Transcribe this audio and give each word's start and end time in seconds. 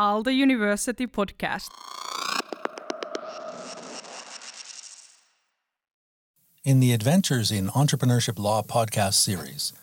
Aalto 0.00 0.34
University 0.34 1.06
podcast. 1.06 1.68
In 6.64 6.80
the 6.80 6.94
Adventures 6.94 7.50
in 7.50 7.68
Entrepreneurship 7.68 8.38
Law 8.38 8.62
podcast 8.62 9.12
series, 9.12 9.74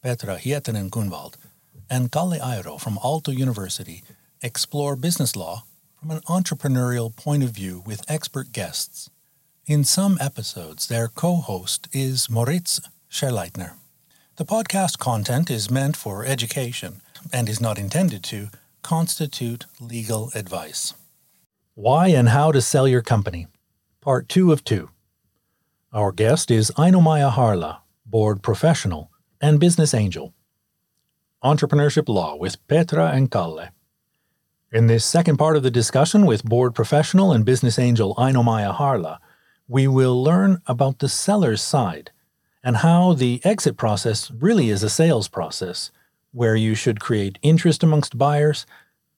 Petra 0.00 0.36
Hietanen 0.36 0.90
Kunvald 0.90 1.34
and 1.90 2.12
Kalle 2.12 2.38
Airo 2.38 2.80
from 2.80 2.98
Aalto 2.98 3.36
University 3.36 4.04
explore 4.42 4.94
business 4.94 5.34
law 5.34 5.64
from 6.00 6.12
an 6.12 6.20
entrepreneurial 6.28 7.10
point 7.16 7.42
of 7.42 7.50
view 7.50 7.82
with 7.84 8.08
expert 8.08 8.52
guests. 8.52 9.10
In 9.66 9.82
some 9.82 10.18
episodes, 10.20 10.86
their 10.86 11.08
co 11.08 11.34
host 11.38 11.88
is 11.92 12.30
Moritz 12.30 12.80
Scherleitner. 13.10 13.72
The 14.36 14.44
podcast 14.44 15.00
content 15.00 15.50
is 15.50 15.68
meant 15.68 15.96
for 15.96 16.24
education 16.24 17.00
and 17.32 17.48
is 17.48 17.60
not 17.60 17.76
intended 17.76 18.22
to 18.24 18.50
constitute 18.84 19.64
legal 19.80 20.30
advice. 20.34 20.92
Why 21.74 22.08
and 22.08 22.28
how 22.28 22.52
to 22.52 22.60
sell 22.60 22.86
your 22.86 23.00
company, 23.00 23.46
part 24.02 24.28
two 24.28 24.52
of 24.52 24.62
two. 24.62 24.90
Our 25.90 26.12
guest 26.12 26.50
is 26.50 26.70
Ainomaija 26.76 27.32
Haarla, 27.32 27.78
board 28.04 28.42
professional 28.42 29.10
and 29.40 29.58
business 29.58 29.94
angel. 29.94 30.34
Entrepreneurship 31.42 32.10
Law 32.10 32.36
with 32.36 32.64
Petra 32.68 33.06
and 33.08 33.30
Kalle. 33.30 33.70
In 34.70 34.86
this 34.86 35.04
second 35.04 35.38
part 35.38 35.56
of 35.56 35.62
the 35.62 35.70
discussion 35.70 36.26
with 36.26 36.44
board 36.44 36.74
professional 36.74 37.32
and 37.32 37.44
business 37.44 37.78
angel 37.78 38.14
Ainomaija 38.16 38.76
Haarla, 38.76 39.16
we 39.66 39.88
will 39.88 40.22
learn 40.22 40.60
about 40.66 40.98
the 40.98 41.08
seller's 41.08 41.62
side 41.62 42.10
and 42.62 42.76
how 42.78 43.14
the 43.14 43.40
exit 43.44 43.78
process 43.78 44.30
really 44.30 44.68
is 44.68 44.82
a 44.82 44.90
sales 44.90 45.28
process 45.28 45.90
where 46.34 46.56
you 46.56 46.74
should 46.74 46.98
create 46.98 47.38
interest 47.42 47.84
amongst 47.84 48.18
buyers 48.18 48.66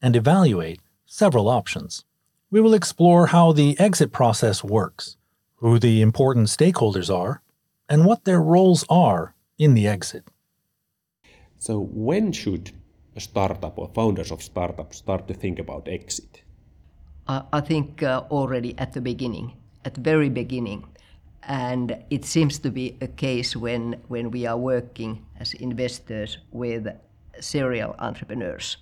and 0.03 0.15
evaluate 0.15 0.81
several 1.07 1.49
options. 1.49 2.05
We 2.51 2.61
will 2.61 2.75
explore 2.75 3.29
how 3.29 3.53
the 3.53 3.79
exit 3.81 4.13
process 4.13 4.63
works, 4.63 5.17
who 5.57 5.79
the 5.79 6.03
important 6.03 6.49
stakeholders 6.49 7.13
are, 7.13 7.43
and 7.89 8.05
what 8.05 8.25
their 8.25 8.43
roles 8.43 8.85
are 8.91 9.35
in 9.59 9.73
the 9.75 9.89
exit. 9.89 10.25
So, 11.59 11.81
when 11.81 12.33
should 12.33 12.73
a 13.17 13.21
startup 13.21 13.79
or 13.79 13.89
founders 13.95 14.31
of 14.31 14.43
startups 14.43 14.99
start 14.99 15.27
to 15.29 15.35
think 15.35 15.59
about 15.59 15.89
exit? 15.89 16.43
I 17.29 17.61
think 17.61 18.03
uh, 18.03 18.25
already 18.31 18.79
at 18.79 18.93
the 18.93 19.01
beginning, 19.01 19.57
at 19.85 19.95
the 19.95 20.01
very 20.01 20.29
beginning, 20.29 20.85
and 21.43 21.97
it 22.11 22.25
seems 22.25 22.59
to 22.61 22.71
be 22.71 22.97
a 23.01 23.09
case 23.09 23.57
when, 23.57 23.97
when 24.09 24.31
we 24.31 24.47
are 24.47 24.57
working 24.57 25.25
as 25.41 25.55
investors 25.55 26.39
with 26.53 26.87
serial 27.41 27.95
entrepreneurs. 27.99 28.77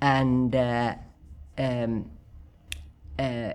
And 0.00 0.54
uh, 0.54 0.94
um, 1.58 2.10
uh, 3.18 3.52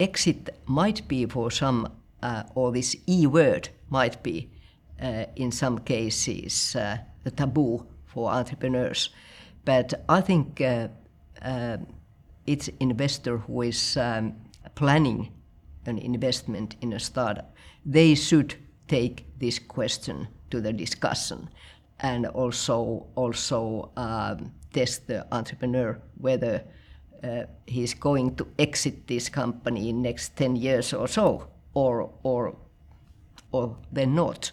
exit 0.00 0.50
might 0.66 1.06
be 1.06 1.26
for 1.26 1.50
some, 1.50 1.92
uh, 2.22 2.44
or 2.54 2.72
this 2.72 2.96
E 3.06 3.26
word 3.26 3.68
might 3.90 4.22
be 4.22 4.50
uh, 5.02 5.26
in 5.36 5.52
some 5.52 5.78
cases 5.78 6.76
uh, 6.76 6.98
a 7.24 7.30
taboo 7.30 7.86
for 8.06 8.30
entrepreneurs. 8.30 9.10
But 9.64 9.94
I 10.08 10.20
think 10.20 10.60
uh, 10.60 10.88
it's 12.46 12.68
investor 12.80 13.38
who 13.38 13.62
is 13.62 13.96
um, 13.96 14.34
planning 14.74 15.32
an 15.86 15.98
investment 15.98 16.76
in 16.80 16.92
a 16.92 17.00
startup, 17.00 17.54
they 17.84 18.14
should 18.14 18.54
take 18.88 19.26
this 19.38 19.58
question 19.58 20.28
to 20.50 20.60
the 20.60 20.72
discussion 20.72 21.48
and 22.04 22.26
also 22.26 23.06
also 23.14 23.90
um, 23.96 24.52
test 24.72 25.06
the 25.06 25.26
entrepreneur 25.32 25.98
whether 26.20 26.62
uh, 27.22 27.44
he's 27.66 27.94
going 27.94 28.36
to 28.36 28.46
exit 28.58 29.06
this 29.06 29.30
company 29.30 29.88
in 29.88 30.02
next 30.02 30.36
10 30.36 30.56
years 30.56 30.92
or 30.92 31.08
so 31.08 31.48
or 31.72 32.10
or 32.22 32.56
or 33.52 33.76
then 33.92 34.14
not. 34.14 34.52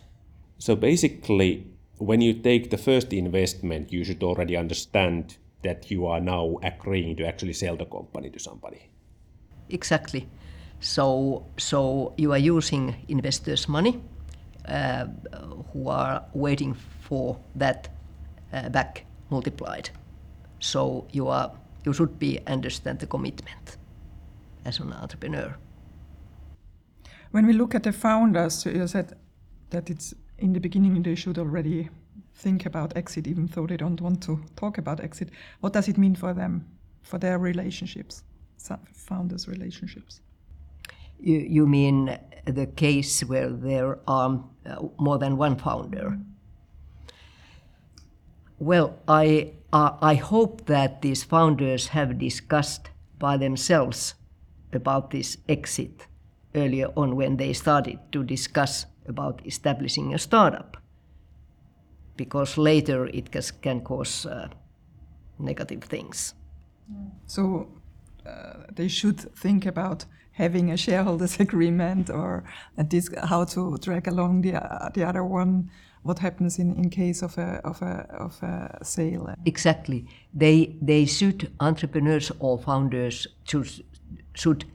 So 0.57 0.75
basically 0.75 1.67
when 1.97 2.21
you 2.21 2.33
take 2.33 2.69
the 2.69 2.77
first 2.77 3.13
investment 3.13 3.91
you 3.91 4.03
should 4.05 4.23
already 4.23 4.55
understand 4.57 5.37
that 5.63 5.91
you 5.91 6.07
are 6.07 6.21
now 6.21 6.57
agreeing 6.63 7.17
to 7.17 7.27
actually 7.27 7.53
sell 7.53 7.75
the 7.77 7.85
company 7.85 8.29
to 8.29 8.39
somebody. 8.39 8.89
Exactly. 9.69 10.27
So, 10.79 11.45
so 11.57 12.13
you 12.17 12.31
are 12.31 12.39
using 12.39 12.95
investors' 13.07 13.69
money 13.69 14.01
uh, 14.65 15.05
who 15.73 15.87
are 15.89 16.23
waiting 16.33 16.73
for 16.73 17.39
that 17.55 17.89
uh, 18.53 18.69
back 18.69 19.05
multiplied. 19.29 19.89
So 20.59 21.07
you 21.11 21.27
are 21.27 21.51
you 21.85 21.93
should 21.93 22.19
be 22.19 22.39
understand 22.47 22.99
the 22.99 23.07
commitment 23.07 23.77
as 24.65 24.79
an 24.79 24.93
entrepreneur. 24.93 25.55
When 27.31 27.47
we 27.47 27.53
look 27.53 27.75
at 27.75 27.83
the 27.83 27.91
founders, 27.91 28.65
you 28.65 28.87
said 28.87 29.17
that 29.69 29.89
it's 29.89 30.13
in 30.37 30.53
the 30.53 30.59
beginning 30.59 31.01
they 31.01 31.15
should 31.15 31.37
already 31.37 31.89
think 32.35 32.65
about 32.65 32.95
exit, 32.95 33.27
even 33.27 33.47
though 33.47 33.67
they 33.67 33.77
don't 33.77 34.01
want 34.01 34.21
to 34.23 34.39
talk 34.55 34.77
about 34.77 34.99
exit. 34.99 35.29
What 35.61 35.73
does 35.73 35.87
it 35.87 35.97
mean 35.97 36.15
for 36.15 36.33
them, 36.33 36.65
for 37.01 37.17
their 37.19 37.39
relationships, 37.39 38.23
founders' 38.93 39.47
relationships? 39.47 40.21
You, 41.19 41.37
you 41.37 41.67
mean 41.67 42.17
the 42.45 42.65
case 42.67 43.21
where 43.21 43.49
there 43.49 43.99
are 44.07 44.43
uh, 44.65 44.75
more 44.99 45.17
than 45.17 45.37
one 45.37 45.55
founder? 45.55 46.19
Well, 48.59 48.99
I, 49.07 49.53
uh, 49.73 49.97
I 50.01 50.15
hope 50.15 50.65
that 50.67 51.01
these 51.01 51.23
founders 51.23 51.87
have 51.87 52.19
discussed 52.19 52.91
by 53.17 53.37
themselves 53.37 54.15
about 54.73 55.11
this 55.11 55.37
exit 55.49 56.07
earlier 56.53 56.87
on 56.95 57.15
when 57.15 57.37
they 57.37 57.53
started 57.53 57.99
to 58.11 58.23
discuss 58.23 58.85
about 59.07 59.41
establishing 59.45 60.13
a 60.13 60.19
startup. 60.19 60.77
Because 62.15 62.57
later 62.57 63.07
it 63.07 63.31
can 63.61 63.81
cause 63.81 64.25
uh, 64.25 64.49
negative 65.39 65.83
things. 65.83 66.33
So 67.25 67.67
uh, 68.25 68.65
they 68.71 68.87
should 68.87 69.19
think 69.35 69.65
about 69.65 70.05
having 70.33 70.71
a 70.71 70.77
shareholders 70.77 71.39
agreement 71.47 72.09
or 72.09 72.43
how 73.23 73.43
to 73.45 73.77
drag 73.77 74.07
along 74.07 74.41
the, 74.41 74.55
uh, 74.55 74.89
the 74.93 75.03
other 75.03 75.23
one 75.23 75.69
what 76.03 76.19
happens 76.19 76.57
in, 76.57 76.75
in 76.75 76.89
case 76.89 77.21
of 77.21 77.37
a, 77.37 77.61
of 77.63 77.81
a, 77.81 78.07
of 78.09 78.41
a 78.41 78.83
sale. 78.83 79.33
Exactly. 79.45 80.07
They, 80.33 80.75
they 80.81 81.05
should, 81.05 81.51
entrepreneurs 81.59 82.31
or 82.39 82.57
founders 82.57 83.27
should, 83.43 83.69
should 84.33 84.65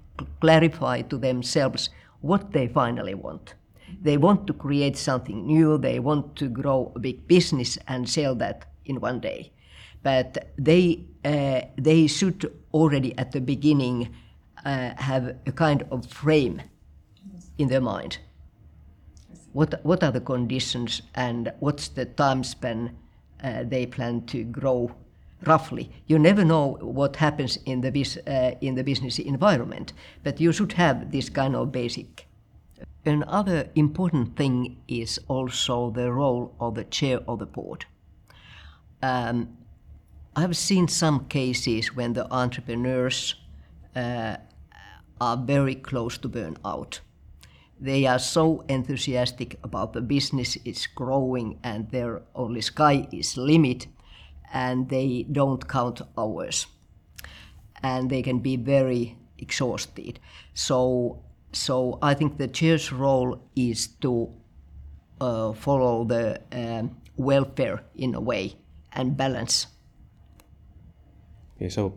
clarify 0.41 1.03
to 1.03 1.19
themselves 1.19 1.91
what 2.21 2.53
they 2.53 2.69
finally 2.69 3.15
want. 3.15 3.55
They 4.01 4.17
want 4.17 4.47
to 4.47 4.53
create 4.53 4.97
something 4.97 5.47
new, 5.47 5.79
they 5.79 5.99
want 5.99 6.37
to 6.37 6.49
grow 6.49 6.93
a 6.95 6.99
big 6.99 7.27
business 7.27 7.79
and 7.89 8.09
sell 8.09 8.35
that 8.37 8.67
in 8.85 9.01
one 9.01 9.21
day. 9.21 9.53
But 10.03 10.53
they, 10.57 11.05
uh, 11.25 11.63
they 11.77 12.07
should 12.07 12.53
already 12.73 13.17
at 13.19 13.33
the 13.33 13.41
beginning 13.41 14.15
uh, 14.67 14.91
have 14.97 15.37
a 15.47 15.53
kind 15.53 15.87
of 15.91 16.05
frame 16.07 16.61
in 17.57 17.69
their 17.69 17.81
mind. 17.81 18.19
What, 19.53 19.81
what 19.85 20.03
are 20.03 20.11
the 20.11 20.21
conditions 20.21 21.03
and 21.15 21.53
what's 21.61 21.89
the 21.89 22.05
time 22.05 22.45
span 22.45 22.97
uh, 23.43 23.63
they 23.63 23.87
plan 23.87 24.27
to 24.27 24.43
grow 24.43 24.91
roughly? 25.47 25.91
You 26.09 26.19
never 26.19 26.45
know 26.45 26.79
what 26.81 27.17
happens 27.17 27.59
in 27.65 27.81
the, 27.81 27.93
bis- 27.93 28.19
uh, 28.27 28.57
in 28.61 28.75
the 28.75 28.83
business 28.83 29.19
environment, 29.19 29.93
but 30.25 30.41
you 30.41 30.53
should 30.53 30.73
have 30.73 31.13
this 31.13 31.29
kind 31.31 31.55
of 31.55 31.71
basic. 31.71 32.27
Another 33.05 33.71
important 33.77 34.37
thing 34.37 34.79
is 34.89 35.21
also 35.29 35.91
the 35.91 36.13
role 36.13 36.55
of 36.59 36.75
the 36.75 36.85
chair 36.85 37.21
of 37.29 37.39
the 37.39 37.47
board. 37.47 37.87
Um, 39.01 39.57
I've 40.35 40.57
seen 40.57 40.89
some 40.89 41.27
cases 41.27 41.95
when 41.95 42.15
the 42.15 42.31
entrepreneurs 42.33 43.37
uh, 43.95 44.37
are 45.21 45.37
very 45.37 45.75
close 45.75 46.19
to 46.19 46.29
burnout. 46.29 47.01
They 47.81 48.07
are 48.07 48.19
so 48.19 48.65
enthusiastic 48.69 49.59
about 49.63 49.93
the 49.93 50.01
business 50.01 50.57
it's 50.65 50.87
growing 50.87 51.59
and 51.63 51.91
their 51.91 52.23
only 52.35 52.63
sky 52.63 53.07
is 53.13 53.37
limit 53.37 53.87
and 54.53 54.89
they 54.89 55.27
don't 55.31 55.69
count 55.69 56.01
hours 56.17 56.67
and 57.83 58.11
they 58.11 58.23
can 58.23 58.39
be 58.39 58.57
very 58.57 59.19
exhausted. 59.39 60.19
So, 60.55 61.23
so 61.53 61.99
I 62.01 62.15
think 62.15 62.39
the 62.39 62.49
chair's 62.49 62.93
role 62.93 63.43
is 63.55 63.89
to 64.01 64.33
uh, 65.21 65.53
follow 65.53 66.05
the 66.05 66.41
um, 66.53 66.97
welfare 67.17 67.83
in 67.95 68.15
a 68.15 68.21
way 68.21 68.57
and 68.93 69.17
balance. 69.17 69.67
So 71.69 71.95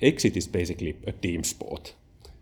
exit 0.00 0.36
is 0.36 0.46
basically 0.46 0.96
a 1.06 1.12
team 1.12 1.44
sport. 1.44 1.94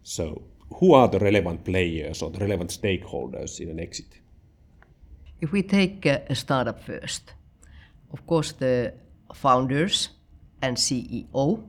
So, 0.08 0.42
who 0.78 0.94
are 0.94 1.08
the 1.08 1.18
relevant 1.18 1.64
players 1.64 2.22
or 2.22 2.30
the 2.30 2.38
relevant 2.38 2.70
stakeholders 2.70 3.58
in 3.58 3.70
an 3.70 3.80
exit? 3.80 4.06
If 5.40 5.50
we 5.50 5.64
take 5.64 6.06
a 6.06 6.34
startup 6.34 6.80
first, 6.80 7.34
of 8.12 8.24
course, 8.24 8.52
the 8.52 8.94
founders 9.34 10.10
and 10.62 10.76
CEO 10.76 11.60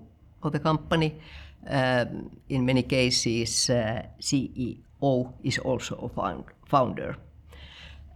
of 0.43 0.51
the 0.51 0.59
company. 0.59 1.15
Um, 1.67 2.29
in 2.47 2.63
many 2.63 2.83
cases, 2.83 3.71
uh, 3.71 4.03
CEO 4.21 5.33
is 5.43 5.57
also 5.57 5.95
a 5.95 6.09
found, 6.09 6.43
founder. 6.67 7.15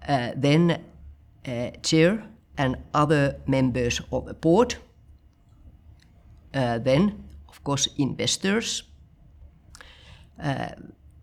Uh, 0.08 0.34
then, 0.36 0.84
uh, 1.48 1.72
chair 1.82 2.24
and 2.60 2.78
other 2.94 3.38
members 3.48 4.02
of 4.12 4.28
the 4.28 4.36
board. 4.36 4.76
Uh, 6.54 6.78
then, 6.78 7.24
of 7.50 7.64
course, 7.64 7.90
investors. 7.98 8.84
Uh, 10.42 10.70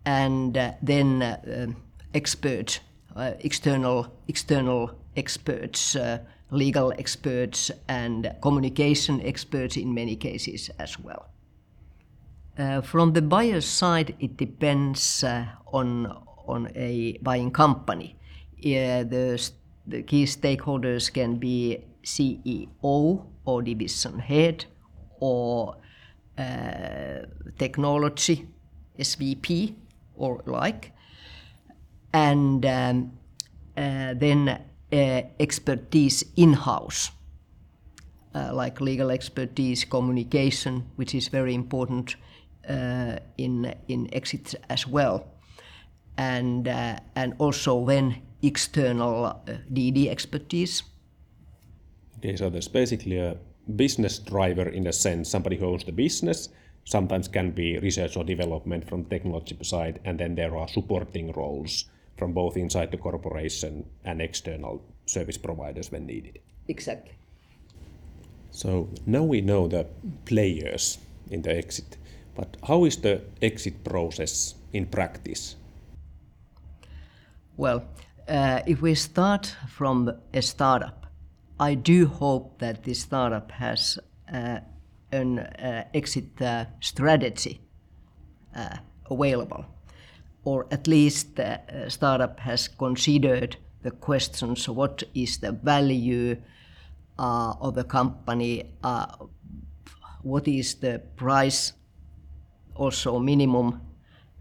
and 0.05 0.57
uh, 0.57 0.71
then 0.81 1.21
um, 1.21 1.75
experts, 2.13 2.79
external 3.41 4.07
external 4.27 4.91
experts, 5.15 5.97
legal 6.51 6.93
experts, 6.97 7.71
and 7.87 8.33
communication 8.41 9.21
experts 9.21 9.77
in 9.77 9.93
many 9.93 10.15
cases 10.15 10.69
as 10.79 10.97
well. 10.99 11.27
Uh, 12.57 12.81
from 12.81 13.13
the 13.13 13.21
buyer's 13.21 13.65
side, 13.65 14.15
it 14.19 14.37
depends 14.37 15.23
uh, 15.23 15.45
on 15.73 16.05
on 16.47 16.71
a 16.75 17.17
buying 17.21 17.51
company. 17.51 18.15
Uh, 18.59 19.03
the, 19.03 19.51
the 19.87 20.01
key 20.03 20.25
stakeholders 20.25 21.13
can 21.13 21.35
be 21.35 21.77
CEO 22.03 23.25
or 23.45 23.61
division 23.61 24.19
head 24.19 24.65
or 25.19 25.75
uh, 26.37 27.19
technology 27.57 28.47
SVP 28.99 29.73
or 30.15 30.41
like, 30.45 30.91
and 32.13 32.65
um, 32.65 33.11
uh, 33.77 34.13
then 34.13 34.49
uh, 34.91 35.21
expertise 35.39 36.25
in 36.35 36.53
house. 36.53 37.11
like 38.53 38.79
legal 38.81 39.09
expertise, 39.11 39.85
communication, 39.85 40.83
which 40.97 41.15
is 41.15 41.29
very 41.29 41.53
important, 41.53 42.15
uh, 42.69 43.17
in 43.37 43.73
in 43.87 44.07
exits 44.13 44.55
as 44.69 44.87
well, 44.87 45.25
and 46.17 46.67
uh, 46.67 46.99
and 47.15 47.33
also 47.39 47.85
then 47.85 48.15
external 48.41 49.41
DD 49.73 50.07
uh, 50.07 50.11
expertise. 50.11 50.83
Okay, 52.17 52.35
so 52.35 52.49
there's 52.49 52.67
basically 52.67 53.17
a 53.17 53.37
business 53.75 54.19
driver 54.19 54.69
in 54.69 54.87
a 54.87 54.93
sense, 54.93 55.29
somebody 55.29 55.57
who 55.57 55.65
owns 55.65 55.83
the 55.83 55.91
business, 55.91 56.49
sometimes 56.85 57.27
can 57.27 57.51
be 57.51 57.77
research 57.79 58.17
or 58.17 58.23
development 58.23 58.87
from 58.87 59.05
technology 59.05 59.57
side, 59.61 59.99
and 60.05 60.19
then 60.19 60.35
there 60.35 60.55
are 60.57 60.67
supporting 60.67 61.31
roles 61.33 61.85
from 62.17 62.33
both 62.33 62.57
inside 62.57 62.91
the 62.91 62.97
corporation 62.97 63.85
and 64.03 64.21
external 64.21 64.81
service 65.05 65.37
providers 65.37 65.91
when 65.91 66.05
needed. 66.05 66.39
Exactly. 66.67 67.13
So 68.51 68.89
now 69.05 69.23
we 69.23 69.41
know 69.41 69.67
the 69.67 69.85
players 70.25 70.97
in 71.31 71.41
the 71.41 71.55
exit. 71.55 71.97
But 72.35 72.57
how 72.67 72.85
is 72.85 72.97
the 72.97 73.21
exit 73.41 73.83
process 73.83 74.55
in 74.73 74.85
practice? 74.85 75.55
Well, 77.57 77.83
uh, 78.27 78.61
if 78.65 78.81
we 78.81 78.95
start 78.95 79.55
from 79.67 80.11
a 80.33 80.41
startup, 80.41 81.07
I 81.59 81.75
do 81.75 82.07
hope 82.07 82.59
that 82.59 82.83
this 82.83 83.01
startup 83.01 83.51
has 83.51 83.99
uh, 84.33 84.59
an 85.11 85.39
uh, 85.39 85.85
exit 85.93 86.41
uh, 86.41 86.65
strategy 86.79 87.61
uh, 88.55 88.77
available, 89.09 89.65
or 90.43 90.67
at 90.71 90.87
least 90.87 91.35
the 91.35 91.59
uh, 91.59 91.89
startup 91.89 92.39
has 92.39 92.67
considered 92.67 93.57
the 93.83 93.91
questions: 93.91 94.67
what 94.69 95.03
is 95.13 95.39
the 95.39 95.51
value 95.51 96.37
of 97.17 97.75
the 97.75 97.83
company? 97.83 98.63
what 100.21 100.47
is 100.47 100.75
the 100.75 101.01
price 101.15 101.73
also 102.75 103.19
minimum 103.19 103.81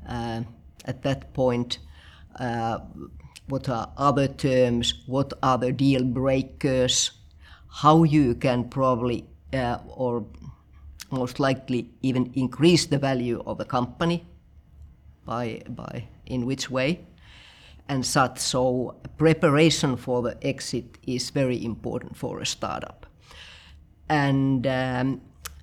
uh, 0.09 0.43
at 0.85 1.03
that 1.03 1.35
point. 1.35 1.79
Uh, 2.38 2.79
what 3.49 3.69
are 3.69 3.93
other 3.97 4.29
terms? 4.29 4.94
What 5.06 5.32
are 5.43 5.59
the 5.59 5.73
deal 5.73 6.05
breakers? 6.05 7.11
How 7.69 8.05
you 8.05 8.35
can 8.35 8.69
probably 8.69 9.26
uh, 9.53 9.79
or 9.88 10.26
most 11.10 11.40
likely 11.40 11.90
even 12.02 12.31
increase 12.34 12.87
the 12.87 12.99
value 12.99 13.43
of 13.46 13.58
the 13.58 13.64
company 13.64 14.26
by 15.25 15.62
by 15.69 16.08
in 16.26 16.46
which 16.46 16.70
way 16.70 17.00
and 17.88 18.05
such. 18.05 18.38
So 18.38 18.94
preparation 19.16 19.96
for 19.96 20.22
the 20.22 20.37
exit 20.46 20.99
is 21.06 21.31
very 21.31 21.64
important 21.64 22.16
for 22.16 22.40
a 22.40 22.46
startup. 22.46 23.06
And 24.08 24.66
um, 24.66 25.20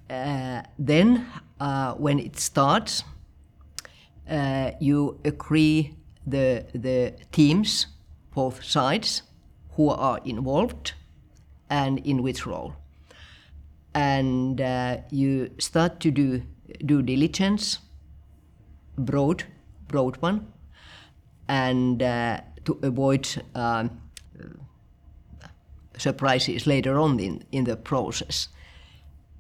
uh, 0.10 0.62
then 0.78 1.26
uh, 1.60 1.94
when 1.94 2.20
it 2.20 2.40
starts, 2.40 3.04
uh, 4.30 4.72
you 4.80 5.20
agree 5.24 5.96
the 6.28 6.66
the 6.74 7.14
teams, 7.32 7.88
both 8.34 8.64
sides, 8.64 9.24
who 9.76 9.90
are 9.90 10.20
involved, 10.26 10.94
and 11.70 12.00
in 12.00 12.24
which 12.24 12.46
role, 12.46 12.74
and 13.96 14.62
uh, 14.62 14.98
you 15.10 15.50
start 15.58 16.00
to 16.02 16.12
do 16.12 16.44
due 16.86 17.02
diligence, 17.02 17.80
broad, 18.98 19.46
broad 19.88 20.18
one, 20.18 20.54
and 21.48 22.04
uh, 22.04 22.42
to 22.66 22.80
avoid. 22.84 23.28
Um, 23.56 24.02
surprises 25.98 26.68
later 26.68 27.00
on 27.00 27.20
in, 27.22 27.42
in 27.54 27.64
the 27.64 27.78
process 27.78 28.50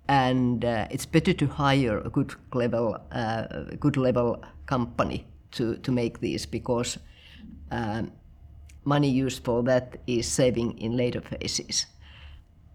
and 0.07 0.63
uh, 0.63 0.87
it's 0.91 1.05
better 1.05 1.33
to 1.33 1.47
hire 1.47 1.99
a 1.99 2.09
good 2.09 2.33
level, 2.53 2.97
uh, 3.11 3.63
good 3.79 3.97
level 3.97 4.43
company 4.65 5.25
to, 5.51 5.77
to 5.77 5.91
make 5.91 6.19
these 6.19 6.45
because 6.45 6.97
um, 7.71 8.11
money 8.83 9.09
used 9.09 9.43
for 9.43 9.63
that 9.63 9.97
is 10.05 10.27
saving 10.27 10.77
in 10.77 10.95
later 10.95 11.21
phases. 11.21 11.87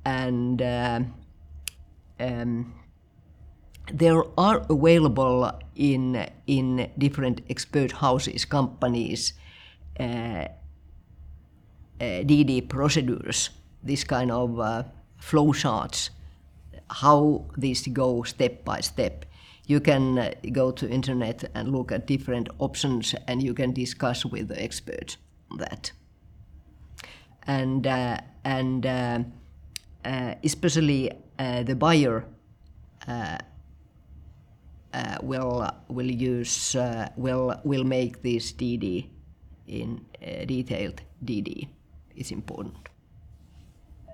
And 0.04 0.60
uh, 0.60 1.00
um, 2.20 2.74
there 3.92 4.22
are 4.38 4.64
available 4.70 5.50
in, 5.74 6.26
in 6.46 6.90
different 6.98 7.40
expert 7.50 7.92
houses, 7.92 8.44
companies, 8.44 9.32
uh, 9.98 10.46
DD 12.00 12.62
uh, 12.62 12.66
procedures, 12.66 13.50
this 13.82 14.04
kind 14.04 14.30
of 14.30 14.60
uh, 14.60 14.84
flow 15.18 15.52
charts 15.52 16.10
how 16.90 17.44
these 17.56 17.86
go 17.86 18.22
step 18.22 18.64
by 18.64 18.80
step. 18.80 19.24
You 19.66 19.80
can 19.80 20.18
uh, 20.18 20.34
go 20.52 20.72
to 20.72 20.88
internet 20.88 21.44
and 21.54 21.70
look 21.70 21.92
at 21.92 22.06
different 22.06 22.48
options, 22.58 23.14
and 23.28 23.42
you 23.42 23.54
can 23.54 23.72
discuss 23.72 24.24
with 24.24 24.48
the 24.48 24.60
experts 24.60 25.16
that. 25.58 25.92
And 27.46 27.86
uh, 27.86 28.18
and 28.44 28.86
uh, 28.86 29.20
especially 30.42 31.12
the 31.62 31.74
buyer 31.74 32.24
uh, 33.08 33.38
will 35.22 35.70
will 35.88 36.10
use 36.10 36.76
will 37.16 37.60
will 37.64 37.84
make 37.84 38.22
this 38.22 38.52
DD 38.52 39.06
in 39.66 40.04
detailed 40.46 41.02
DD. 41.24 41.68
It's 42.16 42.30
important. 42.30 42.90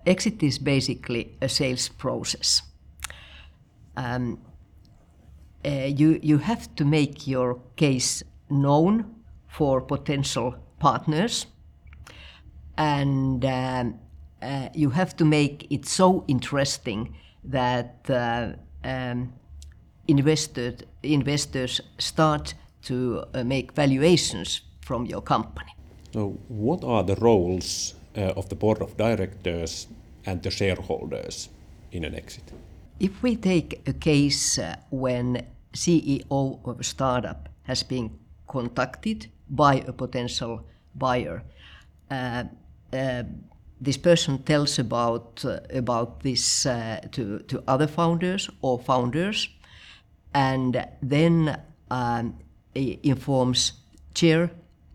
Exit 0.06 0.42
is 0.42 0.58
basically 0.58 1.36
a 1.42 1.48
sales 1.48 1.88
process. 1.88 2.62
Um, 3.96 4.38
uh, 5.64 5.70
you, 5.70 6.20
you 6.22 6.38
have 6.38 6.72
to 6.76 6.84
make 6.84 7.26
your 7.26 7.60
case 7.74 8.22
known 8.48 9.16
for 9.48 9.80
potential 9.80 10.54
partners, 10.78 11.46
and 12.78 13.44
um, 13.44 13.98
uh, 14.42 14.68
you 14.74 14.90
have 14.90 15.16
to 15.16 15.24
make 15.24 15.66
it 15.70 15.86
so 15.86 16.24
interesting 16.28 17.14
that 17.44 17.96
uh, 18.08 18.52
um, 18.84 19.32
investors, 20.08 20.80
investors 21.02 21.80
start 21.98 22.54
to 22.82 23.24
uh, 23.34 23.44
make 23.44 23.72
valuations 23.72 24.60
from 24.80 25.06
your 25.06 25.22
company. 25.22 25.74
So, 26.12 26.38
what 26.48 26.84
are 26.84 27.02
the 27.02 27.16
roles 27.16 27.94
uh, 28.16 28.32
of 28.36 28.48
the 28.48 28.54
board 28.54 28.80
of 28.80 28.96
directors 28.96 29.88
and 30.24 30.42
the 30.42 30.50
shareholders 30.50 31.48
in 31.92 32.04
an 32.04 32.14
exit. 32.14 32.52
If 32.98 33.22
we 33.22 33.36
take 33.36 33.82
a 33.86 33.92
case 33.92 34.58
uh, 34.58 34.76
when 34.90 35.46
CEO 35.72 36.58
of 36.64 36.80
a 36.80 36.84
startup 36.84 37.48
has 37.64 37.82
been 37.82 38.10
contacted 38.46 39.26
by 39.48 39.76
a 39.86 39.92
potential 39.92 40.66
buyer, 40.94 41.42
uh, 42.10 42.44
this 43.80 43.98
person 43.98 44.38
tells 44.42 44.78
about 44.78 45.44
uh, 45.44 45.60
about 45.78 46.20
this 46.22 46.66
uh, 46.66 47.00
to 47.12 47.38
to 47.48 47.62
other 47.66 47.86
founders 47.86 48.50
or 48.62 48.78
founders, 48.78 49.48
and 50.34 50.86
then 51.02 51.60
um, 51.90 52.34
informs 52.74 53.72
chair 54.14 54.50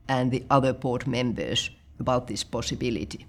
and 0.08 0.32
the 0.32 0.44
other 0.50 0.74
board 0.74 1.08
members 1.08 1.70
about 2.00 2.28
this 2.28 2.44
possibility. 2.44 3.26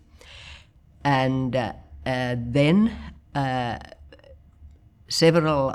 And 1.04 1.54
uh, 1.54 1.72
uh, 2.06 2.36
then 2.38 2.90
uh, 3.34 3.78
several 5.08 5.74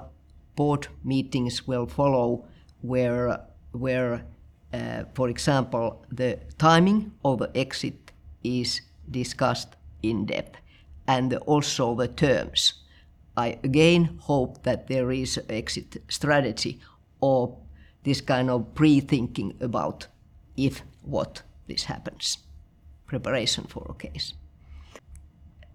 board 0.55 0.87
meetings 1.03 1.67
will 1.67 1.85
follow 1.85 2.45
where, 2.81 3.39
where 3.71 4.25
uh, 4.73 5.03
for 5.13 5.29
example, 5.29 6.05
the 6.11 6.39
timing 6.57 7.11
of 7.23 7.39
the 7.39 7.51
exit 7.55 8.11
is 8.43 8.81
discussed 9.09 9.75
in 10.01 10.25
depth 10.25 10.57
and 11.07 11.33
also 11.33 11.95
the 11.95 12.07
terms. 12.07 12.73
I 13.35 13.59
again 13.63 14.17
hope 14.21 14.63
that 14.63 14.87
there 14.87 15.11
is 15.11 15.39
exit 15.49 16.01
strategy 16.09 16.79
or 17.21 17.57
this 18.03 18.21
kind 18.21 18.49
of 18.49 18.73
pre-thinking 18.73 19.57
about 19.61 20.07
if 20.55 20.81
what 21.01 21.43
this 21.67 21.83
happens, 21.83 22.39
preparation 23.05 23.65
for 23.65 23.85
a 23.89 23.93
case. 23.93 24.33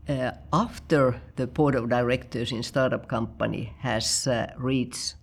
Uh, 0.08 0.32
after 0.52 1.20
the 1.36 1.46
board 1.46 1.74
of 1.74 1.88
directors 1.88 2.50
in 2.50 2.62
startup 2.62 3.06
company 3.06 3.72
has 3.78 4.26
uh, 4.26 4.52
reached 4.58 5.14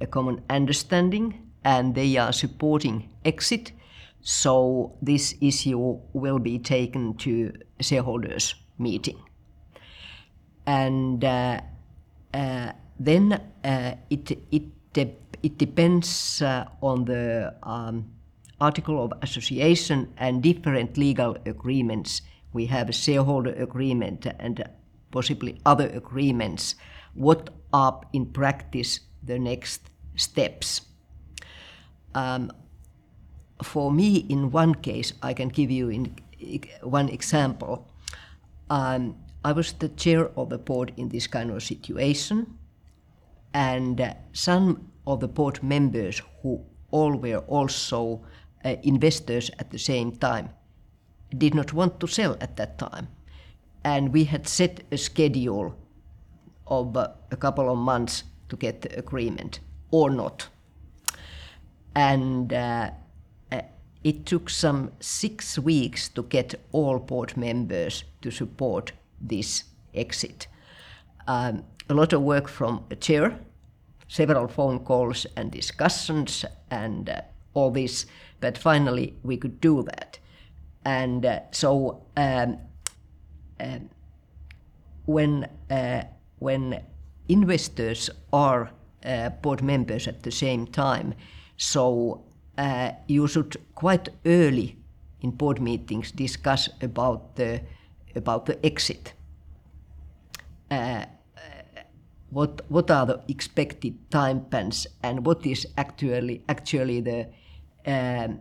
a 0.00 0.06
common 0.06 0.42
understanding 0.50 1.50
and 1.64 1.94
they 1.94 2.16
are 2.16 2.32
supporting 2.32 3.08
exit, 3.24 3.72
so 4.22 4.96
this 5.02 5.34
issue 5.40 5.98
will 6.12 6.38
be 6.38 6.58
taken 6.58 7.14
to 7.18 7.52
shareholders 7.80 8.54
meeting. 8.78 9.18
And 10.66 11.24
uh, 11.24 11.60
uh 12.34 12.72
then 12.98 13.32
uh, 13.64 13.94
it, 14.10 14.30
it, 14.52 14.64
it 15.42 15.56
depends 15.56 16.42
on 16.42 17.04
the 17.06 17.54
um, 17.62 18.10
article 18.60 19.02
of 19.02 19.12
association 19.22 20.12
and 20.18 20.42
different 20.42 20.98
legal 20.98 21.34
agreements 21.46 22.20
we 22.52 22.66
have 22.66 22.88
a 22.88 22.92
shareholder 22.92 23.52
agreement 23.52 24.26
and 24.38 24.64
possibly 25.10 25.60
other 25.64 25.88
agreements. 25.88 26.74
What 27.14 27.50
are 27.72 28.00
in 28.12 28.26
practice 28.26 29.00
the 29.22 29.38
next 29.38 29.82
steps? 30.16 30.82
Um, 32.14 32.50
for 33.62 33.92
me, 33.92 34.26
in 34.28 34.50
one 34.50 34.74
case, 34.74 35.12
I 35.22 35.34
can 35.34 35.48
give 35.48 35.70
you 35.70 35.88
in, 35.88 36.14
one 36.82 37.08
example. 37.08 37.86
Um, 38.68 39.16
I 39.44 39.52
was 39.52 39.72
the 39.72 39.88
chair 39.88 40.30
of 40.36 40.50
the 40.50 40.58
board 40.58 40.92
in 40.96 41.08
this 41.08 41.26
kind 41.26 41.50
of 41.50 41.62
situation, 41.62 42.58
and 43.54 44.00
uh, 44.00 44.14
some 44.32 44.90
of 45.06 45.20
the 45.20 45.28
board 45.28 45.62
members 45.62 46.22
who 46.42 46.60
all 46.90 47.16
were 47.16 47.38
also 47.48 48.20
uh, 48.64 48.76
investors 48.82 49.50
at 49.58 49.70
the 49.70 49.78
same 49.78 50.12
time 50.12 50.50
did 51.36 51.54
not 51.54 51.72
want 51.72 52.00
to 52.00 52.06
sell 52.06 52.36
at 52.40 52.56
that 52.56 52.78
time. 52.78 53.08
And 53.84 54.12
we 54.12 54.24
had 54.24 54.46
set 54.46 54.82
a 54.90 54.98
schedule 54.98 55.74
of 56.66 56.96
uh, 56.96 57.08
a 57.30 57.36
couple 57.36 57.70
of 57.70 57.78
months 57.78 58.24
to 58.48 58.56
get 58.56 58.82
the 58.82 58.98
agreement 58.98 59.60
or 59.90 60.10
not. 60.10 60.48
And 61.94 62.52
uh, 62.52 62.90
it 64.02 64.26
took 64.26 64.48
some 64.48 64.90
six 65.00 65.58
weeks 65.58 66.08
to 66.08 66.22
get 66.22 66.54
all 66.72 66.98
board 66.98 67.36
members 67.36 68.04
to 68.22 68.30
support 68.30 68.92
this 69.20 69.64
exit. 69.94 70.46
Um, 71.26 71.64
a 71.88 71.94
lot 71.94 72.12
of 72.12 72.22
work 72.22 72.48
from 72.48 72.84
a 72.90 72.96
chair, 72.96 73.38
several 74.08 74.48
phone 74.48 74.80
calls 74.80 75.26
and 75.36 75.50
discussions, 75.50 76.44
and 76.70 77.10
uh, 77.10 77.20
all 77.54 77.70
this, 77.70 78.06
but 78.40 78.56
finally 78.56 79.14
we 79.22 79.36
could 79.36 79.60
do 79.60 79.82
that. 79.82 80.18
And 80.84 81.26
uh, 81.26 81.40
so 81.50 82.02
um, 82.16 82.58
uh, 83.58 83.78
when, 85.04 85.46
when 86.38 86.82
investors 87.28 88.08
are 88.32 88.70
uh, 89.04 89.28
board 89.28 89.62
members 89.62 90.08
at 90.08 90.22
the 90.22 90.30
same 90.30 90.66
time, 90.66 91.14
so 91.56 92.24
uh, 92.60 92.92
you 93.06 93.26
should 93.26 93.56
quite 93.74 94.10
early 94.26 94.76
in 95.22 95.30
board 95.30 95.60
meetings 95.60 96.12
discuss 96.12 96.68
about 96.82 97.36
the, 97.36 97.62
about 98.14 98.44
the 98.46 98.64
exit. 98.64 99.14
Uh, 100.70 101.04
what, 102.28 102.60
what 102.68 102.90
are 102.90 103.06
the 103.06 103.20
expected 103.28 103.94
time 104.10 104.44
spans 104.46 104.86
and 105.02 105.26
what 105.26 105.44
is 105.46 105.66
actually, 105.76 106.44
actually 106.48 107.00
the 107.00 107.26
um, 107.86 108.40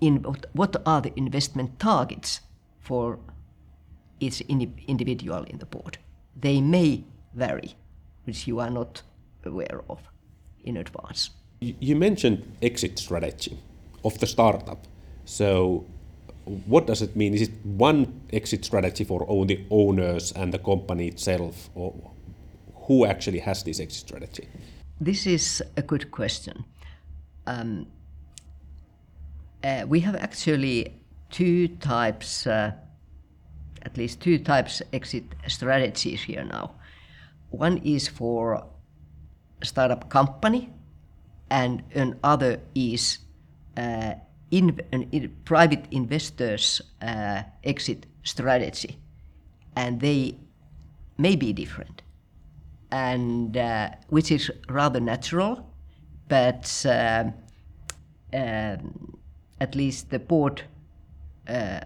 in 0.00 0.16
what 0.52 0.76
are 0.86 1.00
the 1.00 1.12
investment 1.16 1.80
targets 1.80 2.40
for 2.80 3.18
each 4.20 4.40
individual 4.40 5.42
in 5.44 5.58
the 5.58 5.66
board. 5.66 5.98
They 6.40 6.60
may 6.60 7.04
vary, 7.34 7.74
which 8.24 8.46
you 8.46 8.60
are 8.60 8.70
not 8.70 9.02
aware 9.44 9.82
of 9.90 9.98
in 10.62 10.76
advance. 10.76 11.30
You 11.60 11.96
mentioned 11.96 12.56
exit 12.62 12.98
strategy 12.98 13.58
of 14.04 14.18
the 14.18 14.26
startup. 14.26 14.86
So, 15.24 15.84
what 16.66 16.86
does 16.86 17.02
it 17.02 17.16
mean? 17.16 17.34
Is 17.34 17.42
it 17.42 17.50
one 17.64 18.20
exit 18.32 18.64
strategy 18.64 19.04
for 19.04 19.26
only 19.28 19.56
the 19.56 19.64
owners 19.70 20.32
and 20.32 20.52
the 20.52 20.58
company 20.58 21.08
itself, 21.08 21.68
or 21.74 21.94
who 22.86 23.04
actually 23.04 23.40
has 23.40 23.62
this 23.64 23.80
exit 23.80 24.08
strategy? 24.08 24.48
This 25.00 25.26
is 25.26 25.62
a 25.76 25.82
good 25.82 26.10
question. 26.10 26.64
Um, 27.46 27.86
uh, 29.64 29.84
we 29.88 30.00
have 30.00 30.16
actually 30.16 30.94
two 31.30 31.68
types, 31.68 32.46
uh, 32.46 32.72
at 33.82 33.96
least 33.96 34.20
two 34.20 34.38
types 34.38 34.82
exit 34.92 35.24
strategies 35.46 36.22
here 36.22 36.44
now. 36.44 36.74
One 37.50 37.78
is 37.78 38.08
for 38.08 38.64
startup 39.62 40.08
company, 40.08 40.70
and 41.50 41.82
another 41.94 42.60
is 42.74 43.18
uh, 43.76 44.14
in, 44.50 44.80
in 44.92 45.36
private 45.44 45.86
investors 45.90 46.80
uh, 47.02 47.42
exit 47.64 48.06
strategy, 48.22 48.98
and 49.76 50.00
they 50.00 50.36
may 51.16 51.36
be 51.36 51.52
different, 51.52 52.02
and 52.90 53.56
uh, 53.56 53.90
which 54.08 54.30
is 54.30 54.50
rather 54.68 55.00
natural, 55.00 55.70
but. 56.28 56.84
Um, 56.88 57.34
um 58.34 59.18
at 59.60 59.74
least 59.74 60.10
the 60.10 60.18
board 60.18 60.62
uh, 61.48 61.80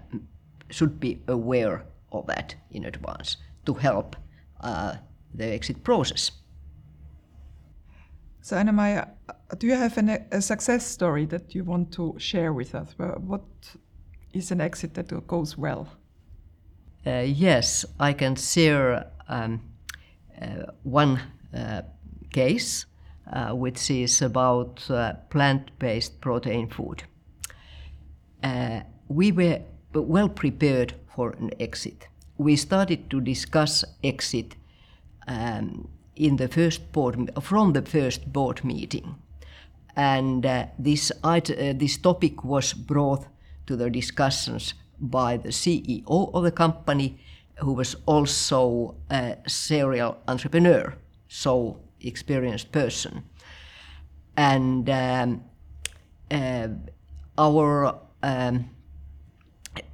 should 0.70 1.00
be 1.00 1.20
aware 1.28 1.84
of 2.10 2.26
that 2.26 2.54
in 2.70 2.84
advance 2.84 3.36
to 3.66 3.74
help 3.74 4.16
uh, 4.60 4.96
the 5.34 5.46
exit 5.46 5.82
process. 5.82 6.30
So, 8.42 8.56
Ainomaija, 8.56 9.08
do 9.58 9.66
you 9.66 9.74
have 9.74 9.96
an, 9.98 10.08
a 10.30 10.42
success 10.42 10.86
story 10.86 11.26
that 11.26 11.54
you 11.54 11.64
want 11.64 11.92
to 11.92 12.14
share 12.18 12.52
with 12.52 12.74
us? 12.74 12.94
What 12.98 13.42
is 14.32 14.50
an 14.50 14.60
exit 14.60 14.94
that 14.94 15.26
goes 15.26 15.56
well? 15.56 15.88
Uh, 17.06 17.24
yes, 17.26 17.84
I 17.98 18.12
can 18.12 18.36
share 18.36 19.06
um, 19.28 19.60
uh, 20.40 20.72
one 20.82 21.20
uh, 21.56 21.82
case, 22.32 22.86
uh, 23.32 23.50
which 23.50 23.90
is 23.90 24.22
about 24.22 24.90
uh, 24.90 25.14
plant 25.30 25.70
based 25.78 26.20
protein 26.20 26.68
food 26.68 27.04
uh, 28.42 28.80
we 29.08 29.32
were 29.32 29.60
well 29.94 30.28
prepared 30.28 30.94
for 31.14 31.32
an 31.32 31.50
exit. 31.60 32.08
We 32.38 32.56
started 32.56 33.10
to 33.10 33.20
discuss 33.20 33.84
exit 34.02 34.56
um, 35.28 35.88
in 36.16 36.36
the 36.36 36.48
first 36.48 36.92
board 36.92 37.30
from 37.40 37.72
the 37.72 37.82
first 37.82 38.32
board 38.32 38.64
meeting, 38.64 39.14
and 39.96 40.44
uh, 40.46 40.66
this 40.78 41.12
uh, 41.22 41.40
this 41.74 41.98
topic 41.98 42.44
was 42.44 42.72
brought 42.72 43.26
to 43.66 43.76
the 43.76 43.90
discussions 43.90 44.74
by 44.98 45.36
the 45.36 45.50
CEO 45.50 46.30
of 46.34 46.44
the 46.44 46.52
company, 46.52 47.18
who 47.56 47.72
was 47.72 47.96
also 48.06 48.94
a 49.10 49.36
serial 49.46 50.16
entrepreneur, 50.28 50.94
so 51.28 51.80
experienced 52.00 52.72
person, 52.72 53.24
and 54.36 54.88
um, 54.90 55.42
uh, 56.30 56.68
our 57.38 57.98
um, 58.22 58.70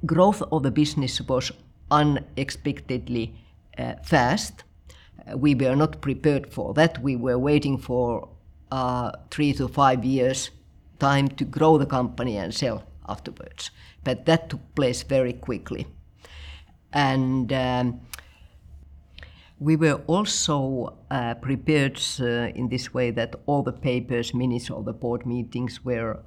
growth 0.05 0.41
of 0.51 0.63
the 0.63 0.71
business 0.71 1.21
was 1.21 1.51
unexpectedly 1.91 3.33
uh, 3.77 3.93
fast. 4.03 4.63
Uh, 5.29 5.37
we 5.37 5.55
were 5.55 5.75
not 5.75 6.01
prepared 6.01 6.51
for 6.51 6.73
that. 6.73 7.01
We 7.01 7.15
were 7.15 7.37
waiting 7.37 7.77
for 7.77 8.29
uh, 8.71 9.11
three 9.31 9.53
to 9.53 9.67
five 9.67 10.05
years 10.05 10.51
time 10.99 11.27
to 11.29 11.45
grow 11.45 11.77
the 11.77 11.85
company 11.85 12.37
and 12.37 12.53
sell 12.53 12.83
afterwards. 13.07 13.71
But 14.03 14.25
that 14.25 14.49
took 14.49 14.75
place 14.75 15.03
very 15.03 15.33
quickly. 15.33 15.87
And 16.91 17.51
um, 17.53 18.01
we 19.59 19.75
were 19.75 20.01
also 20.07 20.97
uh, 21.11 21.35
prepared 21.35 22.01
uh, 22.19 22.51
in 22.55 22.69
this 22.69 22.93
way 22.93 23.11
that 23.11 23.35
all 23.45 23.63
the 23.63 23.73
papers, 23.73 24.33
minutes 24.33 24.69
of 24.69 24.85
the 24.85 24.93
board 24.93 25.25
meetings 25.25 25.83
were 25.83 26.19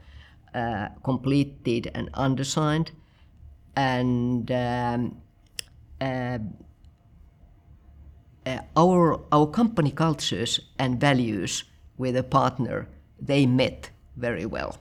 uh, 0.55 0.89
completed 1.03 1.91
and 1.95 2.11
undersigned, 2.15 2.91
and 3.75 4.51
um, 4.53 5.17
uh, 8.47 8.59
our 8.77 9.21
our 9.31 9.47
company 9.47 9.91
cultures 9.91 10.61
and 10.79 11.01
values 11.01 11.65
with 11.99 12.17
a 12.17 12.23
partner 12.23 12.89
they 13.21 13.47
met 13.47 13.91
very 14.17 14.47
well, 14.47 14.79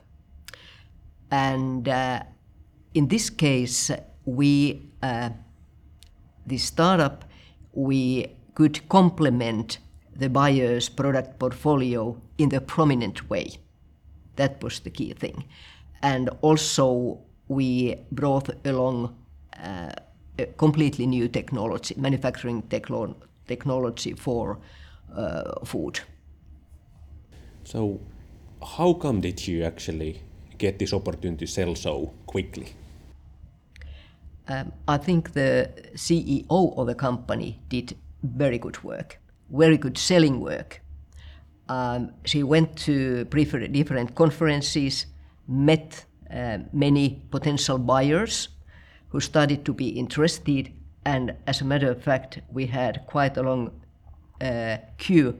and 1.30 1.88
uh, 1.88 2.22
in 2.94 3.08
this 3.08 3.30
case 3.30 3.90
we 4.24 4.82
uh, 5.02 5.30
the 6.46 6.58
startup 6.58 7.24
we 7.72 8.26
could 8.54 8.88
complement 8.88 9.78
the 10.14 10.28
buyer's 10.28 10.88
product 10.88 11.38
portfolio 11.38 12.20
in 12.36 12.48
the 12.48 12.60
prominent 12.60 13.30
way. 13.30 13.46
That 14.36 14.62
was 14.62 14.80
the 14.80 14.90
key 14.90 15.12
thing, 15.14 15.44
and 16.02 16.28
also 16.40 17.18
we 17.48 17.96
brought 18.10 18.50
along 18.66 19.14
uh, 19.62 19.92
a 20.38 20.46
completely 20.56 21.06
new 21.06 21.28
technology, 21.28 21.94
manufacturing 21.96 22.62
techlo- 22.62 23.14
technology 23.46 24.14
for 24.14 24.58
uh, 25.14 25.64
food. 25.64 26.00
So, 27.64 28.00
how 28.76 28.94
come 28.94 29.20
did 29.20 29.46
you 29.46 29.64
actually 29.64 30.22
get 30.58 30.78
this 30.78 30.92
opportunity 30.92 31.46
to 31.46 31.52
sell 31.52 31.74
so 31.74 32.12
quickly? 32.26 32.74
Um, 34.48 34.72
I 34.88 34.96
think 34.96 35.32
the 35.32 35.70
CEO 35.94 36.76
of 36.76 36.86
the 36.86 36.94
company 36.94 37.60
did 37.68 37.96
very 38.22 38.58
good 38.58 38.82
work, 38.82 39.20
very 39.50 39.76
good 39.76 39.96
selling 39.98 40.40
work. 40.40 40.80
Um, 41.68 42.12
she 42.24 42.42
went 42.42 42.76
to 42.78 43.24
different 43.24 44.14
conferences, 44.14 45.06
met 45.46 46.04
uh, 46.30 46.58
many 46.72 47.22
potential 47.30 47.78
buyers 47.78 48.48
who 49.08 49.20
started 49.20 49.64
to 49.64 49.72
be 49.72 49.88
interested, 49.88 50.72
and 51.04 51.34
as 51.46 51.60
a 51.60 51.64
matter 51.64 51.90
of 51.90 52.02
fact, 52.02 52.40
we 52.52 52.66
had 52.66 53.04
quite 53.06 53.36
a 53.36 53.42
long 53.42 53.70
uh, 54.40 54.76
queue 54.98 55.36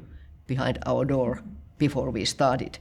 behind 0.47 0.79
our 0.87 1.05
door 1.05 1.43
before 1.79 2.11
we 2.11 2.25
started 2.25 2.79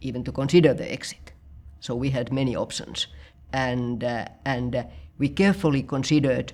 even 0.00 0.24
to 0.24 0.32
consider 0.32 0.74
the 0.74 0.90
exit. 0.92 1.32
So 1.80 1.94
we 1.94 2.10
had 2.10 2.32
many 2.32 2.56
options, 2.56 3.06
and 3.52 4.02
uh, 4.04 4.26
and 4.44 4.74
uh, 4.74 4.84
we 5.18 5.28
carefully 5.28 5.82
considered 5.82 6.52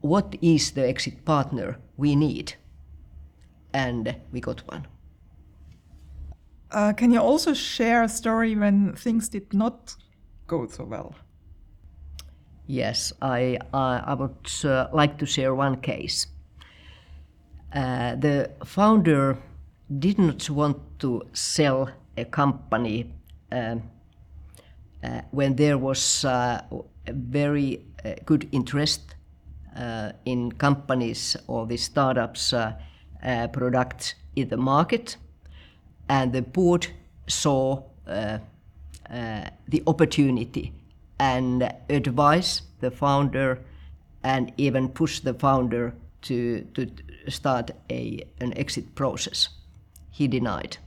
what 0.00 0.36
is 0.42 0.72
the 0.72 0.86
exit 0.86 1.24
partner 1.24 1.78
we 1.96 2.16
need, 2.16 2.54
and 3.72 4.16
we 4.32 4.40
got 4.40 4.60
one. 4.68 4.86
Uh, 6.70 6.92
can 6.94 7.12
you 7.12 7.20
also 7.20 7.52
share 7.52 8.02
a 8.02 8.08
story 8.08 8.56
when 8.56 8.94
things 8.94 9.28
did 9.28 9.52
not 9.52 9.94
go 10.46 10.66
so 10.66 10.84
well? 10.84 11.14
Yes, 12.72 13.12
I, 13.20 13.58
I, 13.74 14.02
I 14.06 14.14
would 14.14 14.50
uh, 14.64 14.88
like 14.94 15.18
to 15.18 15.26
share 15.26 15.54
one 15.54 15.82
case. 15.82 16.26
Uh, 17.70 18.14
the 18.14 18.50
founder 18.64 19.36
did 19.98 20.18
not 20.18 20.48
want 20.48 20.78
to 21.00 21.20
sell 21.34 21.90
a 22.16 22.24
company 22.24 23.12
uh, 23.50 23.76
uh 25.04 25.20
when 25.32 25.56
there 25.56 25.76
was 25.76 26.24
uh, 26.24 26.62
a 27.06 27.12
very 27.12 27.84
uh, 28.06 28.14
good 28.24 28.48
interest 28.52 29.16
in 30.24 30.52
companies 30.52 31.36
or 31.48 31.66
the 31.66 31.76
startups' 31.76 32.54
products 33.52 34.14
in 34.34 34.48
the 34.48 34.56
market, 34.56 35.16
and 36.08 36.32
the 36.32 36.40
board 36.42 36.86
saw 37.26 37.82
the 38.06 39.82
opportunity 39.86 40.72
and 41.22 41.72
advise 41.88 42.62
the 42.80 42.90
founder 42.90 43.60
and 44.24 44.52
even 44.56 44.88
push 44.88 45.20
the 45.20 45.34
founder 45.34 45.94
to, 46.20 46.62
to 46.74 46.86
start 47.28 47.70
a, 47.90 48.26
an 48.40 48.52
exit 48.58 48.96
process. 48.96 49.48
He 50.10 50.26
denied. 50.26 50.78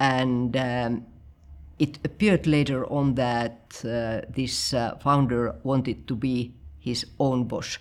And 0.00 0.56
um, 0.56 1.06
it 1.78 1.98
appeared 2.04 2.48
later 2.48 2.84
on 2.86 3.14
that 3.14 3.80
uh, 3.84 4.22
this 4.28 4.74
uh, 4.74 4.96
founder 5.00 5.54
wanted 5.62 6.08
to 6.08 6.16
be 6.16 6.54
his 6.80 7.06
own 7.20 7.44
boss. 7.44 7.78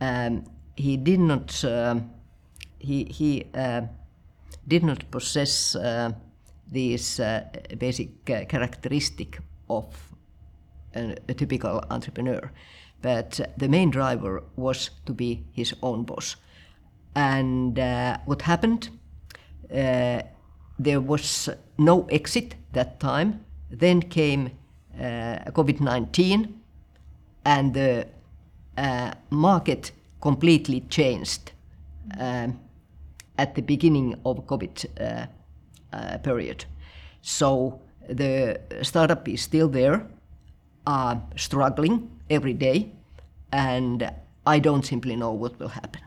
Um, 0.00 0.44
he 0.74 0.96
did 0.96 1.20
not. 1.20 1.64
Uh, 1.64 2.00
he 2.78 3.04
he 3.04 3.44
uh, 3.54 3.82
did 4.66 4.82
not 4.82 5.10
possess 5.10 5.76
uh, 5.76 6.10
these 6.72 7.20
uh, 7.20 7.44
basic 7.78 8.24
characteristic 8.24 9.38
of 9.68 10.09
a, 10.94 11.16
a 11.28 11.34
typical 11.34 11.82
entrepreneur. 11.90 12.50
But 13.02 13.40
the 13.56 13.68
main 13.68 13.90
driver 13.90 14.42
was 14.56 14.90
to 15.06 15.14
be 15.14 15.44
his 15.52 15.74
own 15.82 16.04
boss. 16.04 16.36
And 17.14 17.78
uh, 17.78 18.18
what 18.26 18.42
happened? 18.42 18.90
Uh, 19.74 20.22
there 20.78 21.00
was 21.00 21.48
no 21.78 22.06
exit 22.10 22.54
that 22.72 23.00
time. 23.00 23.44
Then 23.70 24.02
came 24.02 24.50
uh, 24.98 25.50
COVID 25.52 25.80
19, 25.80 26.60
and 27.44 27.74
the 27.74 28.06
uh, 28.76 29.12
market 29.30 29.92
completely 30.20 30.80
changed 30.88 31.52
um, 32.18 32.58
at 33.38 33.54
the 33.54 33.62
beginning 33.62 34.14
of 34.24 34.46
COVID 34.46 34.86
uh, 35.00 35.26
uh, 35.92 36.18
period. 36.18 36.64
So 37.22 37.80
the 38.08 38.60
startup 38.82 39.28
is 39.28 39.42
still 39.42 39.68
there, 39.68 40.06
are 40.86 41.22
struggling 41.36 42.10
every 42.28 42.54
day, 42.54 42.92
and 43.52 44.10
I 44.46 44.58
don't 44.58 44.84
simply 44.84 45.16
know 45.16 45.32
what 45.32 45.58
will 45.58 45.68
happen. 45.68 46.02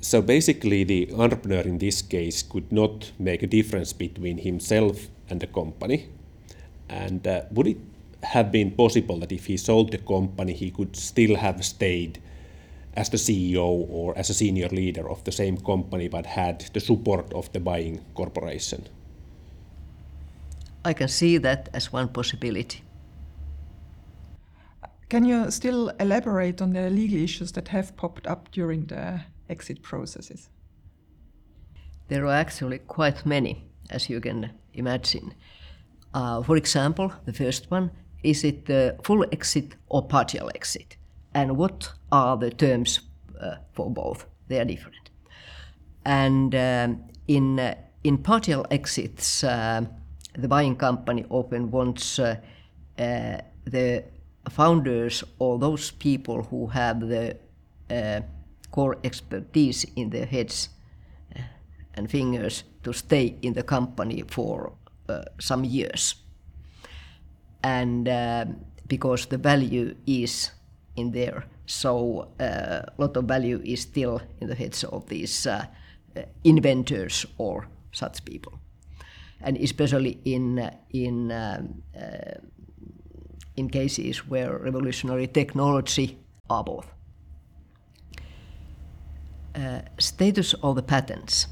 So 0.00 0.20
basically, 0.20 0.84
the 0.84 1.12
entrepreneur 1.14 1.62
in 1.62 1.78
this 1.78 2.02
case 2.02 2.42
could 2.42 2.72
not 2.72 3.12
make 3.18 3.42
a 3.42 3.46
difference 3.46 3.92
between 3.92 4.38
himself 4.38 5.08
and 5.30 5.40
the 5.40 5.46
company. 5.46 6.08
And 6.88 7.26
uh, 7.26 7.42
would 7.52 7.68
it 7.68 7.78
have 8.22 8.50
been 8.50 8.72
possible 8.72 9.18
that 9.20 9.32
if 9.32 9.46
he 9.46 9.56
sold 9.56 9.92
the 9.92 9.98
company, 9.98 10.52
he 10.52 10.70
could 10.70 10.96
still 10.96 11.36
have 11.36 11.64
stayed 11.64 12.20
as 12.94 13.08
the 13.08 13.16
CEO 13.16 13.86
or 13.88 14.16
as 14.18 14.30
a 14.30 14.34
senior 14.34 14.68
leader 14.68 15.08
of 15.08 15.24
the 15.24 15.32
same 15.32 15.56
company 15.56 16.08
but 16.08 16.26
had 16.26 16.60
the 16.72 16.80
support 16.80 17.32
of 17.32 17.52
the 17.52 17.60
buying 17.60 18.04
corporation? 18.14 18.86
I 20.84 20.92
can 20.92 21.08
see 21.08 21.38
that 21.38 21.68
as 21.72 21.92
one 21.92 22.08
possibility. 22.08 22.82
Can 25.08 25.24
you 25.24 25.50
still 25.50 25.90
elaborate 26.00 26.62
on 26.62 26.72
the 26.72 26.90
legal 26.90 27.22
issues 27.22 27.52
that 27.52 27.68
have 27.68 27.96
popped 27.96 28.26
up 28.26 28.50
during 28.50 28.86
the 28.86 29.20
exit 29.48 29.82
processes? 29.82 30.48
There 32.08 32.26
are 32.26 32.34
actually 32.34 32.78
quite 32.78 33.26
many, 33.26 33.64
as 33.90 34.08
you 34.08 34.20
can 34.20 34.50
imagine. 34.74 35.34
Uh, 36.14 36.42
for 36.42 36.56
example, 36.56 37.12
the 37.26 37.32
first 37.32 37.70
one 37.70 37.90
is 38.22 38.44
it 38.44 38.66
the 38.66 38.96
full 39.02 39.24
exit 39.32 39.74
or 39.88 40.02
partial 40.02 40.50
exit? 40.54 40.96
And 41.34 41.56
what 41.56 41.92
are 42.10 42.36
the 42.36 42.50
terms 42.50 43.00
uh, 43.40 43.56
for 43.72 43.90
both? 43.90 44.26
They 44.48 44.60
are 44.60 44.64
different. 44.64 45.10
And 46.04 46.54
um, 46.54 47.04
in, 47.26 47.58
uh, 47.58 47.74
in 48.04 48.18
partial 48.18 48.66
exits, 48.70 49.44
uh, 49.44 49.86
the 50.34 50.48
buying 50.48 50.76
company 50.76 51.24
often 51.28 51.70
wants 51.70 52.18
uh, 52.18 52.36
uh, 52.98 53.38
the 53.64 54.04
founders 54.50 55.24
or 55.38 55.58
those 55.58 55.90
people 55.90 56.42
who 56.44 56.66
have 56.66 57.00
the 57.00 57.36
uh, 57.90 58.20
core 58.70 58.98
expertise 59.04 59.84
in 59.96 60.10
their 60.10 60.26
heads 60.26 60.68
and 61.94 62.10
fingers 62.10 62.64
to 62.82 62.92
stay 62.92 63.36
in 63.42 63.52
the 63.52 63.62
company 63.62 64.22
for 64.26 64.72
uh, 65.08 65.22
some 65.38 65.64
years. 65.64 66.14
And 67.62 68.08
because 68.88 69.26
the 69.26 69.38
value 69.38 69.94
is 70.06 70.50
in 70.96 71.12
there, 71.12 71.44
so 71.66 72.28
a 72.40 72.44
uh, 72.44 72.82
lot 72.98 73.16
of 73.16 73.24
value 73.24 73.60
is 73.64 73.82
still 73.82 74.20
in 74.40 74.48
the 74.48 74.54
heads 74.54 74.84
of 74.84 75.08
these 75.08 75.46
inventors 76.44 77.26
or 77.38 77.68
such 77.92 78.24
people 78.24 78.61
and 79.42 79.56
especially 79.56 80.18
in 80.24 80.70
in 80.90 81.32
um, 81.32 81.82
uh, 81.96 82.38
in 83.56 83.68
cases 83.68 84.26
where 84.28 84.58
revolutionary 84.58 85.26
technology 85.26 86.18
are 86.48 86.64
both. 86.64 86.86
Uh, 89.54 89.82
status 89.98 90.54
of 90.62 90.76
the 90.76 90.82
patents 90.82 91.46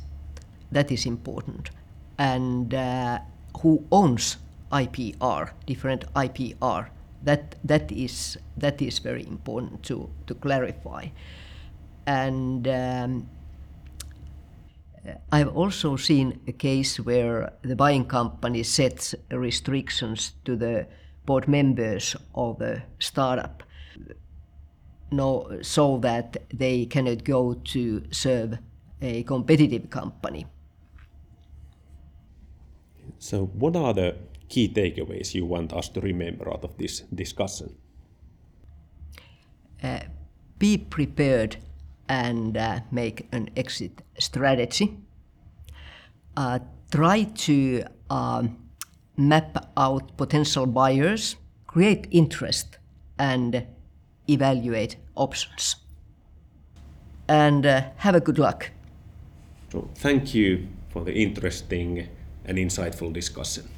that 0.73 0.91
is 0.91 1.05
important, 1.05 1.71
and 2.19 2.73
uh, 2.73 3.19
who 3.61 3.85
owns 3.93 4.39
IPR, 4.73 5.51
different 5.67 6.05
IPR. 6.15 6.89
That 7.23 7.57
that 7.65 7.93
is 7.93 8.39
that 8.57 8.81
is 8.81 8.99
very 8.99 9.27
important 9.27 9.83
to 9.85 10.11
to 10.27 10.35
clarify, 10.35 11.09
and. 12.07 12.67
Um, 12.67 13.29
I've 15.33 15.57
also 15.57 15.97
seen 15.97 16.41
a 16.47 16.53
case 16.53 17.01
where 17.01 17.53
the 17.63 17.77
buying 17.77 18.05
company 18.05 18.63
sets 18.63 19.15
restrictions 19.31 20.35
to 20.45 20.57
the 20.57 20.87
board 21.27 21.49
members 21.49 22.17
of 22.35 22.59
the 22.59 22.83
startup. 22.99 23.63
no, 25.13 25.59
so 25.63 25.99
that 25.99 26.37
they 26.53 26.87
cannot 26.87 27.25
go 27.25 27.55
to 27.55 28.03
serve 28.11 28.59
a 29.03 29.23
competitive 29.25 29.91
company. 29.91 30.47
So, 33.19 33.47
what 33.47 33.77
are 33.77 33.93
the 33.93 34.17
key 34.49 34.69
takeaways 34.69 35.35
you 35.35 35.47
want 35.47 35.73
us 35.73 35.89
to 35.91 36.01
remember 36.01 36.49
out 36.49 36.65
of 36.65 36.77
this 36.79 37.01
discussion? 37.15 37.75
Uh, 39.83 40.01
be 40.59 40.77
prepared 40.77 41.57
and 42.11 42.57
uh, 42.57 42.81
make 42.91 43.29
an 43.33 43.49
exit 43.57 44.03
strategy. 44.19 44.99
Uh, 46.37 46.59
try 46.91 47.23
to 47.23 47.85
um, 48.11 48.59
map 49.17 49.71
out 49.77 50.17
potential 50.17 50.67
buyers, 50.67 51.37
create 51.67 52.09
interest, 52.11 52.79
and 53.19 53.65
evaluate 54.29 54.97
options. 55.15 55.77
And 57.29 57.65
uh, 57.65 57.83
have 57.97 58.17
a 58.17 58.21
good 58.21 58.39
luck. 58.39 58.71
So, 59.71 59.89
thank 59.95 60.35
you 60.35 60.67
for 60.89 61.05
the 61.05 61.15
interesting 61.15 62.09
and 62.45 62.59
insightful 62.59 63.13
discussion. 63.13 63.69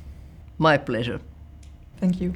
My 0.56 0.78
pleasure. 0.78 1.20
Thank 1.98 2.20
you. 2.22 2.32